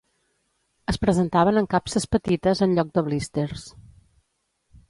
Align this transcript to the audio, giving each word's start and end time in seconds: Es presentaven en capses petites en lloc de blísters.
Es 0.93 0.97
presentaven 1.03 1.61
en 1.61 1.69
capses 1.75 2.09
petites 2.15 2.65
en 2.67 2.75
lloc 2.79 2.91
de 2.97 3.07
blísters. 3.11 3.71